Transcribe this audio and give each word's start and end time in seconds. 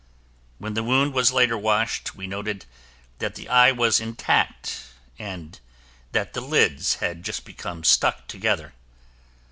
When 0.57 0.73
the 0.73 0.81
wound 0.83 1.13
was 1.13 1.31
later 1.31 1.55
washed, 1.55 2.15
we 2.15 2.25
noted 2.25 2.65
that 3.19 3.35
the 3.35 3.47
eye 3.47 3.71
was 3.71 3.99
intact 4.01 4.85
and 5.19 5.59
that 6.11 6.33
the 6.33 6.41
lids 6.41 6.95
had 6.95 7.21
just 7.21 7.45
become 7.45 7.83
stuck 7.83 8.25
together. 8.25 8.73